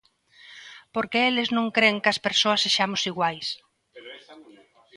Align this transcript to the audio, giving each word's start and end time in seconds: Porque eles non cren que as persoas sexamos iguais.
Porque 0.93 1.19
eles 1.29 1.49
non 1.57 1.67
cren 1.77 1.95
que 2.01 2.11
as 2.13 2.21
persoas 2.25 2.61
sexamos 2.65 3.01
iguais. 3.11 3.47